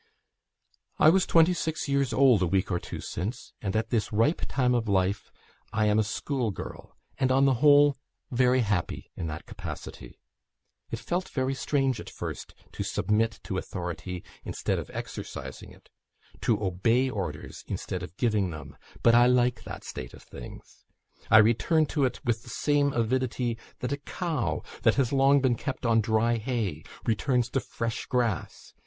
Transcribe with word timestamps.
"I 0.97 1.09
was 1.09 1.27
twenty 1.27 1.53
six 1.53 1.87
years 1.87 2.11
old 2.11 2.41
a 2.41 2.47
week 2.47 2.71
or 2.71 2.79
two 2.79 3.01
since; 3.01 3.53
and 3.61 3.75
at 3.75 3.91
this 3.91 4.11
ripe 4.11 4.41
time 4.49 4.73
of 4.73 4.89
life 4.89 5.31
I 5.71 5.85
am 5.85 5.99
a 5.99 6.03
school 6.03 6.49
girl, 6.49 6.97
and, 7.19 7.31
on 7.31 7.45
the 7.45 7.53
whole, 7.61 7.95
very 8.31 8.61
happy 8.61 9.11
in 9.15 9.27
that 9.27 9.45
capacity. 9.45 10.17
It 10.89 10.97
felt 10.97 11.29
very 11.29 11.53
strange 11.53 11.99
at 11.99 12.09
first 12.09 12.55
to 12.71 12.81
submit 12.81 13.41
to 13.43 13.59
authority 13.59 14.23
instead 14.43 14.79
of 14.79 14.89
exercising 14.91 15.71
it 15.71 15.91
to 16.41 16.63
obey 16.63 17.07
orders 17.07 17.63
instead 17.67 18.01
of 18.01 18.17
giving 18.17 18.49
them; 18.49 18.75
but 19.03 19.13
I 19.13 19.27
like 19.27 19.65
that 19.65 19.83
state 19.83 20.15
of 20.15 20.23
things. 20.23 20.83
I 21.29 21.37
returned 21.37 21.89
to 21.89 22.05
it 22.05 22.25
with 22.25 22.41
the 22.41 22.49
same 22.49 22.91
avidity 22.91 23.59
that 23.81 23.91
a 23.91 23.97
cow, 23.97 24.63
that 24.81 24.95
has 24.95 25.13
long 25.13 25.41
been 25.41 25.53
kept 25.57 25.85
on 25.85 26.01
dry 26.01 26.37
hay, 26.37 26.81
returns 27.05 27.51
to 27.51 27.59
fresh 27.59 28.07
grass. 28.07 28.73